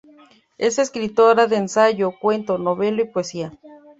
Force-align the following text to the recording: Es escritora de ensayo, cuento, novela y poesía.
Es 0.57 0.79
escritora 0.79 1.45
de 1.45 1.57
ensayo, 1.57 2.15
cuento, 2.19 2.57
novela 2.57 3.03
y 3.03 3.05
poesía. 3.05 3.55